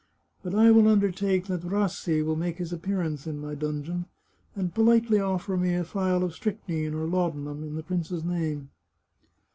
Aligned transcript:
But 0.41 0.55
I 0.55 0.71
will 0.71 0.87
undertake 0.87 1.45
that 1.45 1.61
Rassi 1.61 2.23
will 2.25 2.35
make 2.35 2.57
his 2.57 2.73
appearance 2.73 3.27
in 3.27 3.39
my 3.39 3.53
dungeon, 3.53 4.07
and 4.55 4.73
politely 4.73 5.19
oflfer 5.19 5.59
me 5.61 5.75
a 5.75 5.83
phial 5.83 6.23
of 6.23 6.33
strychnine 6.33 6.95
or 6.95 7.05
laudanum, 7.07 7.61
in 7.63 7.75
the 7.75 7.83
prince's 7.83 8.23
name. 8.23 8.71